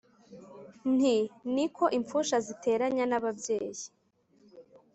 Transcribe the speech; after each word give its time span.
Nti: 0.95 1.15
ni 1.53 1.65
ko 1.75 1.83
impfusha 1.97 2.37
ziteranya 2.45 3.03
n’ababyeyi. 3.07 3.85